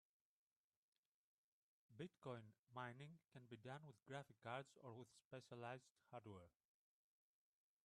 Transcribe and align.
Bitcoin 1.95 2.53
mining 2.73 3.19
can 3.31 3.43
be 3.51 3.55
done 3.57 3.81
with 3.85 4.03
graphic 4.07 4.37
cards 4.43 4.75
or 4.83 4.93
with 4.97 5.07
specialized 5.27 5.85
hardware. 6.09 6.49